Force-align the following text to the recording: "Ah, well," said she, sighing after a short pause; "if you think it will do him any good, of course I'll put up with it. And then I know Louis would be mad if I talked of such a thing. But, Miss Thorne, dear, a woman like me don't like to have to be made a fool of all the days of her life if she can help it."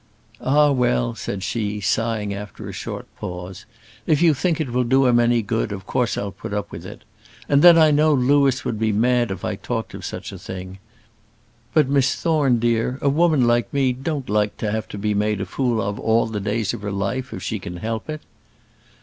"Ah, 0.41 0.71
well," 0.71 1.13
said 1.13 1.43
she, 1.43 1.79
sighing 1.79 2.33
after 2.33 2.67
a 2.67 2.73
short 2.73 3.05
pause; 3.17 3.67
"if 4.07 4.19
you 4.19 4.33
think 4.33 4.59
it 4.59 4.71
will 4.71 4.83
do 4.83 5.05
him 5.05 5.19
any 5.19 5.43
good, 5.43 5.71
of 5.71 5.85
course 5.85 6.17
I'll 6.17 6.31
put 6.31 6.55
up 6.55 6.71
with 6.71 6.87
it. 6.87 7.03
And 7.47 7.61
then 7.61 7.77
I 7.77 7.91
know 7.91 8.11
Louis 8.11 8.65
would 8.65 8.79
be 8.79 8.91
mad 8.91 9.29
if 9.29 9.45
I 9.45 9.53
talked 9.55 9.93
of 9.93 10.03
such 10.03 10.31
a 10.31 10.39
thing. 10.39 10.79
But, 11.75 11.87
Miss 11.87 12.15
Thorne, 12.15 12.57
dear, 12.57 12.97
a 12.99 13.09
woman 13.09 13.45
like 13.45 13.71
me 13.71 13.93
don't 13.93 14.27
like 14.27 14.57
to 14.57 14.71
have 14.71 14.87
to 14.87 14.97
be 14.97 15.13
made 15.13 15.39
a 15.39 15.45
fool 15.45 15.79
of 15.79 15.99
all 15.99 16.25
the 16.25 16.39
days 16.39 16.73
of 16.73 16.81
her 16.81 16.91
life 16.91 17.31
if 17.31 17.43
she 17.43 17.59
can 17.59 17.77
help 17.77 18.09
it." 18.09 18.21